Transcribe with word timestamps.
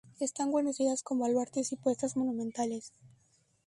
Están 0.19 0.49
guarnecidas 0.49 1.03
con 1.03 1.19
baluartes 1.19 1.71
y 1.73 1.75
puestas 1.75 2.17
monumentales. 2.17 2.91